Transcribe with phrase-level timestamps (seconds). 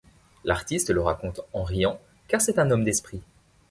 [0.45, 3.21] L'artiste le raconte en riant, car c'est un homme d'esprit.